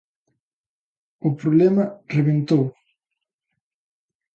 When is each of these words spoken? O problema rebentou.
O 1.27 1.29
problema 1.41 1.83
rebentou. 2.15 2.63